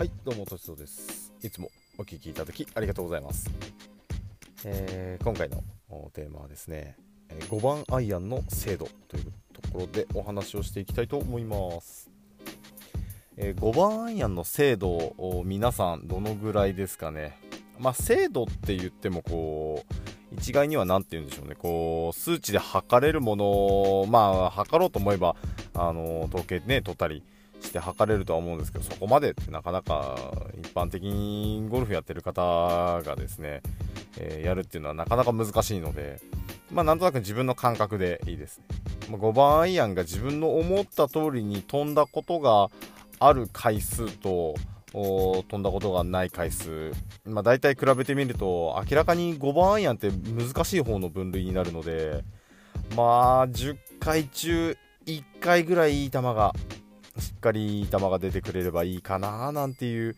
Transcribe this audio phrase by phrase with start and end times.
[0.00, 1.30] はいどうもとしそうです。
[1.42, 3.50] いつもお聞きいただきありがとうございます、
[4.64, 5.62] えー、今回の
[6.14, 6.96] テーマはですね
[7.50, 12.08] 5番アイアンの精度というところでお話をしていきたいと思います、
[13.36, 17.38] えー、5番アイアンの精度を皆さんどのぐらいですかね。
[17.78, 19.84] まあ精度って言ってもこ
[20.32, 21.56] う一概には何て言うんでしょうね。
[21.58, 25.36] こう数値で測れるものまあ測ろうと思えば
[25.74, 27.22] あの統計ね取ったり
[27.60, 30.16] して測れるとは思うんですけどそこまでってなかなか
[30.58, 33.62] 一般的にゴルフやってる方がですね、
[34.18, 36.20] えー、やるっていうのはなかなか難しいので
[36.70, 38.64] まあなんとなく自分の感覚でいいですね、
[39.10, 42.68] まあ、5番アイアンが自分の思った通りに飛んだことが
[43.18, 44.54] ある回数と
[44.92, 46.92] 飛んだことがない回数、
[47.24, 52.24] まあ、大体比べてみると明らかに5番アイアンって難しい方の分類になるので
[52.96, 56.52] まあ10回中1回ぐらいいい球が
[57.20, 60.16] しっかり球が出てくれればいいかななんていう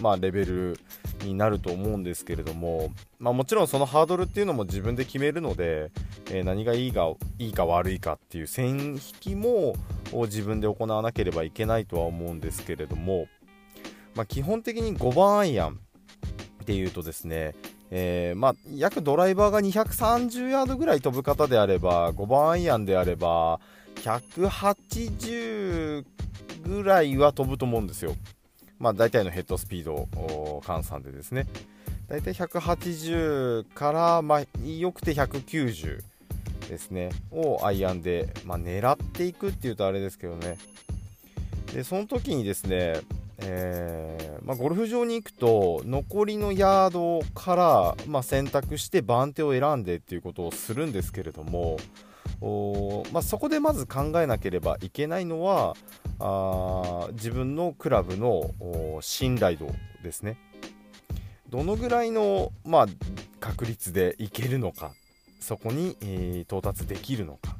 [0.00, 0.78] まあ、レベル
[1.24, 5.90] になると思うんですけれども、まあ、もちろんそのハードルっていうのも自分で決めるので、
[6.30, 9.74] えー、何がいいかいいか悪いかっていう線引きも
[10.12, 13.26] 自分で行わなければいけないとは思うんですけれども、
[14.14, 15.80] まあ、基本的に5番アイアン
[16.62, 17.54] っていうとですね、
[17.90, 23.58] えー、まあ、約ドライバーが230ヤードぐらい飛ぶ方であれば5番アイアンであれば
[24.02, 26.04] 180
[26.64, 28.14] ぐらいは飛ぶと思うんですよ。
[28.78, 30.08] まあ、大体のヘッドスピード
[30.62, 31.46] 換算でですね。
[32.08, 36.02] 大体180から、まあ、よくて190
[36.68, 40.58] ですね、をアイアンで、まあ、狙っていくっていうとあれですけどね。
[41.74, 43.00] で、その時にですね、
[43.40, 51.78] えー、まあ、ゴルフ場に行くと残りのヤードから、ま、選択して番手を選んでっていうことをするんですけれども、
[53.12, 55.76] まあ、そこでまず考えなければいけないのは
[56.20, 58.50] あ自分のクラブの
[59.00, 59.66] 信頼度
[60.02, 60.38] ですね。
[61.48, 62.86] どのぐらいの、まあ、
[63.40, 64.92] 確率でいけるのか
[65.40, 67.56] そこに、えー、到達できるのか。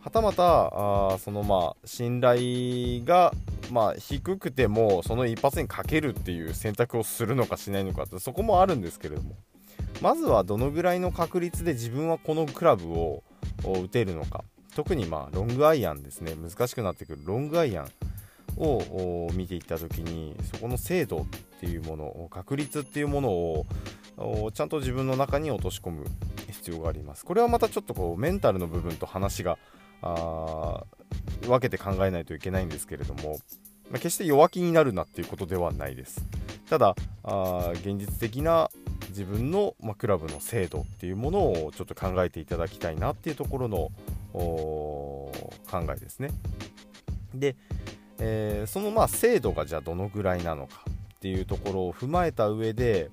[0.00, 3.34] はたまたあそのまあ信頼が
[3.70, 9.36] まあ、低くてもその一発にかけるっていう選択をするのかしないのかってそこもあるんですけれども。
[10.00, 13.22] まずはどのぐらいの確率で自分はこのクラブを
[13.64, 14.44] を打てるのか。
[14.74, 16.34] 特にまあロングアイアンですね。
[16.34, 17.22] 難しくなってくる。
[17.24, 17.88] ロングアイアン
[18.56, 21.26] を見ていった時にそこの精度っ
[21.60, 23.66] ていうもの確率っていうものを
[24.52, 26.04] ちゃんと自分の中に落とし込む
[26.48, 27.24] 必要があります。
[27.24, 29.58] これはまたちょっとこうメンタルの部分と話が
[30.02, 33.38] 分けて考えないといけないんですけれども、
[33.90, 36.24] まあ、決して弱気になるなっていうことではないです。
[36.68, 38.70] ただあ現実的な
[39.10, 43.90] 自分の、ま、クラブの精度っていうものをちょっと考えていただきたいなっていうところの
[44.32, 45.32] 考
[45.94, 46.30] えですね。
[47.34, 47.56] で、
[48.18, 50.82] えー、そのまあ精度がじゃあどのぐらいなのか
[51.14, 53.10] っていうところを踏まえた上で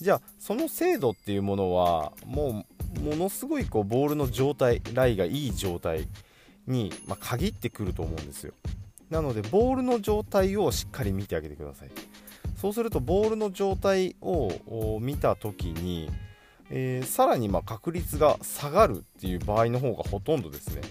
[0.00, 2.64] じゃあその精度っていうものはも
[2.96, 6.08] うものすごいこうボールの状態ライがいい状態
[6.66, 8.54] に、ま、限ってくると思うんですよ
[9.10, 11.90] なのでボールの状態をしっかり見てあげてください
[12.60, 16.10] そうするとボールの状態を見た時に、
[16.68, 20.82] えー、さらにま確率が下がるっていう場合の方がほとんどですね。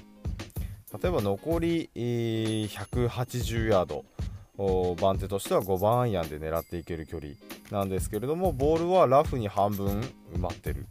[1.01, 4.03] 例えば残り、えー、180ヤード。
[4.99, 7.33] 番手としては5番アイアンで狙っていける距離
[7.71, 10.01] なんですけれどもボールはラフに半分
[10.33, 10.85] 埋まってる。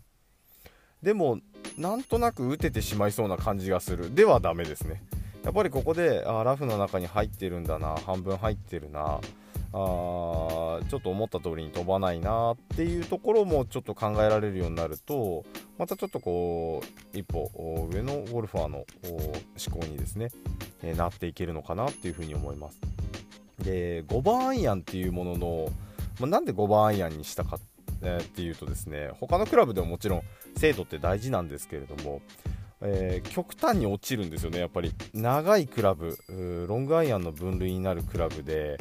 [1.02, 1.40] でも
[1.76, 4.14] なんとなく打ててしまいそうな感じがする。
[4.14, 5.02] ではダメですね。
[5.44, 9.20] やっぱりここであラフの中に入ってるんだな半分入ってるな。
[9.72, 15.44] あちょっと思った通りに飛ばないなっていうところもちょっと考えられるようになると
[15.76, 17.50] またちょっとこう一歩
[17.92, 20.30] 上のゴルファーの思考にですね、
[20.82, 22.80] えー、なっていけるのかなっていうふうに思います。
[23.58, 25.68] で5番アイアンっていうものの、
[26.20, 30.22] まあ、なんで5番アイアンにしたかっていうとですね他のクラブでももちろん
[30.56, 32.22] 精度って大事なんですけれども
[32.80, 34.92] えー、極端に落ちるんですよね、やっぱり。
[35.12, 36.16] 長いクラブ、
[36.68, 38.78] ロングアイアンの分類になるクラブで、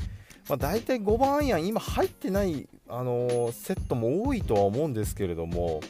[0.50, 5.82] まあ、大体5番アイアン今入ってない、あのー、セットも多いとは思うんですけれども、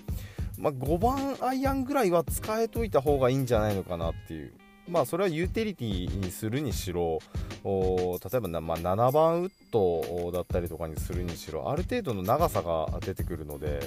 [0.58, 4.54] まあ、5番アイアンぐらいは使えといた方がいいんじゃないのかなっていう。
[4.90, 7.20] まあそれはユーティリティにするにしろ
[7.64, 13.82] 例えばな、まあ、7番ウッドだったりとかにするにしろある程度の長さが出てくるので、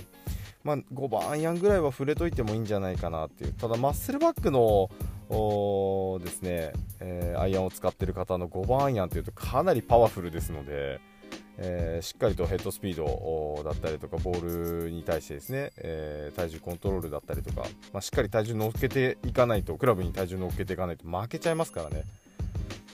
[0.62, 4.90] まあ、5番アイアンぐらいは触れといてもいいんじゃないかなっていうただマッスルバックの
[5.30, 11.00] ですね、えー、アイアンを使っている方の5番アイアンというとかなりパワフルですので、
[11.58, 17.62] えー、しっかりとヘッドスピードだったりとかボールに対してですね、えー、体重コントロールだったりとか、
[17.92, 22.04] まあ、しっかり体重乗っけていかないとクラブに体重乗っけていかないと負けちゃいますからね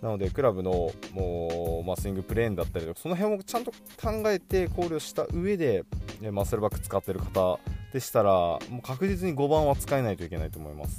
[0.03, 5.85] なのでクラブのもう、まあ、スイングプレーンだったりとかその辺をちゃんと考えて考慮した上で
[6.23, 7.61] えマッスルバック使ってる方
[7.93, 10.99] でしたらもう確実に5番は使えないといけないと思います。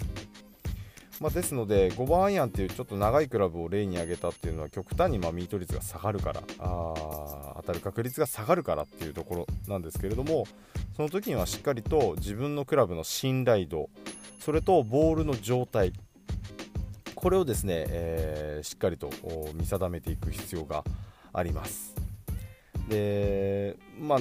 [1.19, 10.45] まあ、ですので5番アイアンっていうちょっと長いクラブを例に挙げたっていうのは極端にまミート率が下がるからあ当たる確率が下がるからっていうところなんですけれども
[10.95, 13.89] その時にはしっかりと自分のクラブの信頼度
[14.39, 15.91] それとボールの状態
[17.15, 19.09] これをですね、えー、しっかりと
[19.55, 20.83] 見定めていく必要が
[21.33, 21.95] あります。
[22.87, 24.19] でまあ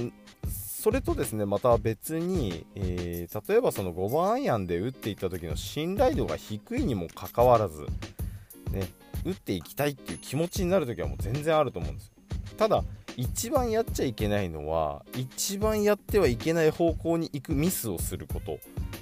[0.79, 7.87] それとですねまた別に、えー、例えばその5番アイアンで打っていった時の信頼度が低いにもかかわらず、
[8.71, 8.87] ね、
[9.25, 12.13] 打っていきたいっていう気持ちになる時はもう全然あると思うんです
[12.59, 12.85] ただ
[13.17, 18.59] 一番やっちゃいけないのは一番やってはいけない方向に行くミスをすること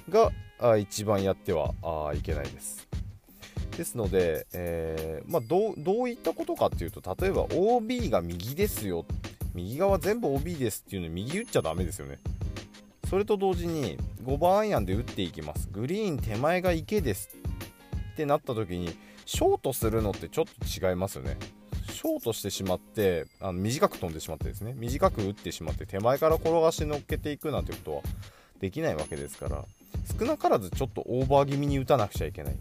[0.09, 1.73] があ一番やっては
[2.15, 2.87] いけないです。
[3.75, 9.05] ですので、えー、まあ、どういったことかっていうと例えば OB が右ですよ
[9.55, 12.19] 右側全部 OB ですっていうの右打っちゃダメですよね。
[13.09, 15.69] それと同時に5番アイアンで打っていきます。
[15.71, 17.29] グリーン手前が池です
[18.13, 21.37] ってなった時にショートするのってちょっと違いますよね。
[21.89, 24.73] ショートしてしまってあの短く飛んでしまってですね。
[24.75, 28.01] 短く打ってしまって手前から転がして乗っけていくなんてことは
[28.59, 29.63] できないわけですから
[30.19, 32.53] 少なからずちょっとオーバー気味に打たなくちゃいけない。
[32.53, 32.57] っ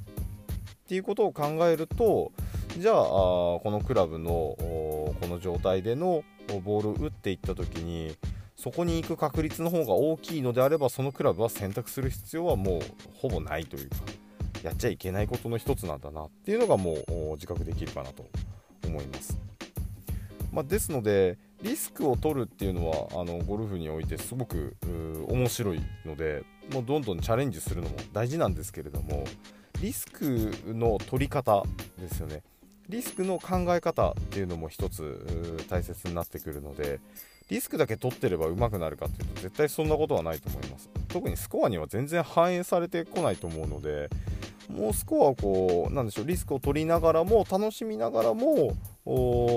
[0.87, 2.31] ていうことを考えると
[2.79, 6.25] じゃあこのクラブのこの状態での
[6.65, 8.17] ボールを打っていった時に
[8.57, 12.81] そこに行く確率の方が大きいのであればそのクラブは選択する必要はもう
[13.15, 13.97] ほぼないというか
[14.63, 18.27] やっちゃいけないことの一つなんだなっていうのがもう自覚できるかなと
[18.87, 19.39] 思います。
[20.53, 24.77] まあ、ですのでリスクを取るっていうのはあのゴルフにおいてすごく
[25.29, 29.25] 面白いのでもうどんどんチャレンジするのも大事なんですけれども
[29.81, 31.65] リスクの取り方
[31.99, 32.43] ですよね
[32.89, 37.01] リスクの考え方っていうのも一つ大切になってくるので
[37.49, 40.89] リスクだけ取ってれば上手くなるかっていうと絶対そんなことはないと思います。
[41.09, 44.09] 特にスコアには全然反映されてこないと思うので
[44.69, 48.75] もうスコアをこうなんでしょうリスクを取りながらも楽しみながらも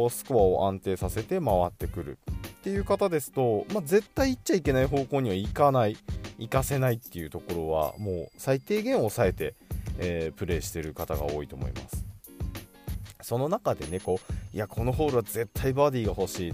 [0.09, 2.17] スコアを安定させて回ってくる
[2.57, 5.97] っていう方ですと、まあ、絶対行っちゃいけない方向には行かない
[6.37, 9.55] 行かせないっていうところはもう最低限抑えて
[9.99, 12.06] えー、プレーしてる方が多いと思います。
[13.27, 16.53] その中でねこういやこのホールは絶対バーディーが欲しい。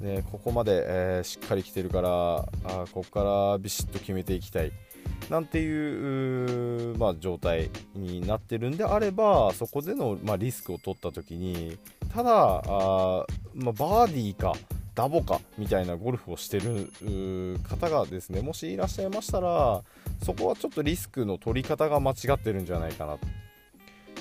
[0.00, 2.44] ね、ここまで、えー、しっかり来てるからあ
[2.92, 4.70] ここからビシッと決めていきたい。
[5.28, 11.78] なんていうまあ、状態になってるんであればそこでの、まあ、リスクを取った時に
[12.14, 12.30] ただ
[12.64, 14.52] あ、まあ、バーディーか
[14.94, 16.90] ダボかみたいなゴルフをしてる
[17.68, 19.82] 方がですねもしいらっしゃいましたら
[20.24, 23.18] そこはちょっとリスクの取り方が間違ってるんじゃないかな。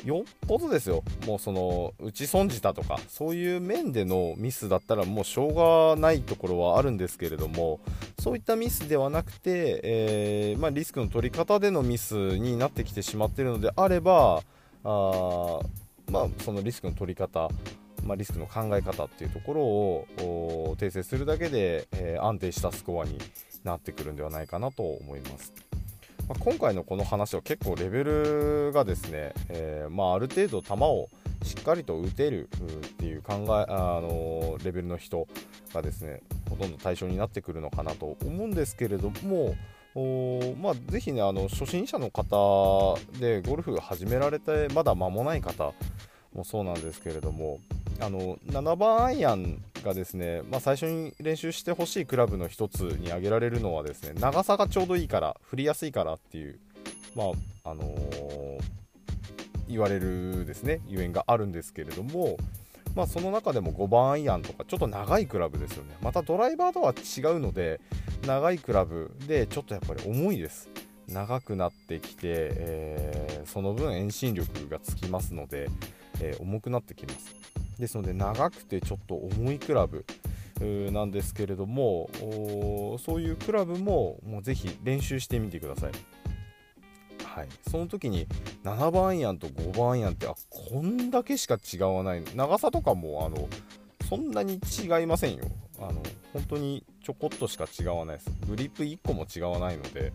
[0.06, 7.80] よっぽどですよもうその打ち損じたとかそういう面でのミスだったらもうしょうがないところはあるんですけれども
[8.20, 14.44] そういったミスではなくて、えー、まあ、リスクの取り方でのミスになってきてしまっているのであれば
[14.84, 15.60] あ
[16.10, 17.50] まあ、そのリスクの取り方
[18.04, 23.20] まあ、リスクの考え方っていうところを訂正するだけで、えー、安定したスコアに
[23.64, 25.71] なってくるんではないかなと思います。
[26.32, 31.10] まあ、今回のこの話は結構レベルがですね、えー、まあ、ある程度球を
[31.44, 35.28] しっかりと打てるっていう考え、あのレベルの人
[35.74, 39.56] がですねほとんど対象になってくるのかなと思うんですけれども
[39.94, 45.74] おまあ、ぜひねあの初心者の方でゴルフ始められてまだ間もない方
[46.34, 47.60] もそうなんですけれども
[48.02, 56.60] あの7番アイアンがですね、まあ、最初に練習してほしいクラブの1つに挙げられるのはですね長さがちょうどいいから振りやすいからっていう、
[57.16, 57.26] ま
[57.64, 58.60] ああのー、
[59.70, 62.38] 言われるですねゆえんがあるんですけれども、
[62.96, 65.96] まあ、その中でも5番アイアンとかちょっと長いクラブですよね。
[66.02, 67.80] またドライバーとは違うので
[68.26, 70.70] 長いクラブでちょっとやっぱり重いです。
[71.08, 75.70] 長くなってきて、えー、その分遠心力がつきますので、
[76.20, 77.41] えー、重くなってきます。
[77.82, 80.06] ですので長くてちょっと重いクラブ
[80.92, 82.10] なんですけれども
[83.04, 85.92] そういうクラブももうぜひ練習してみてください。
[87.26, 88.28] はい、その時に
[88.66, 93.48] 7番アイアンと5番アイアンってあこんだけしか違わない長さとかもあの
[94.10, 95.46] そんなに違いませんよ。
[95.80, 98.30] あの本当にちょこっとしか違わないです。
[98.48, 100.14] グリップ1個も違わないので。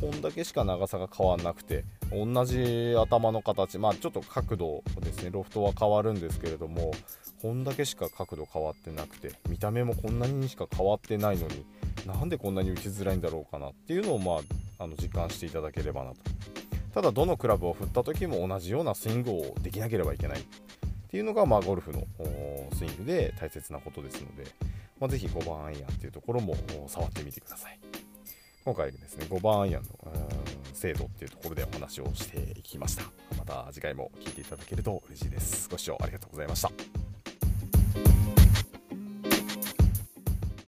[0.00, 6.92] こんだけしか長さが変わらなくて同じ頭の形まあちょっと角度ですねロフトは変わるんですけれども
[7.40, 11.64] こんだけしか角度変わってなくて見た目もこんなにしか変わってないのに
[12.06, 14.40] なんでこんなに打ちづらいんだろうかなっていうのをま
[14.78, 16.16] ああの実感していただければなと。
[16.94, 20.44] ただどのクラブを振った時も同じようなスイングをできなければいけないっ
[21.08, 22.04] ていうのが、まあ、ゴルフの
[22.72, 24.44] スイングで大切なことですので、
[25.00, 27.93] まあ、ぜひ5番アイアンっていうところも触ってみてください。
[28.64, 29.88] 今回ですね5番アイアンの
[30.72, 33.04] 制度っていうところでお話をしていきました。
[33.38, 35.68] また次回も聴いていただけると嬉しいです。
[35.68, 36.93] ご視聴ありがとうございました。